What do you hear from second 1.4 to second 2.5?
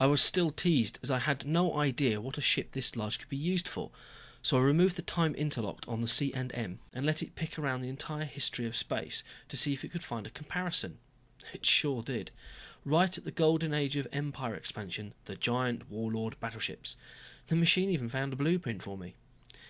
no idea what a